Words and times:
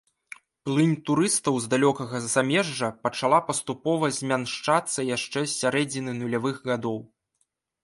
Плынь 0.67 0.93
турыстаў 1.09 1.59
з 1.65 1.69
далёкага 1.73 2.21
замежжа 2.33 2.89
пачала 3.03 3.39
паступова 3.51 4.11
змяншацца 4.21 5.07
яшчэ 5.15 5.47
з 5.47 5.49
сярэдзіны 5.61 6.19
нулявых 6.25 6.57
гадоў. 6.73 6.97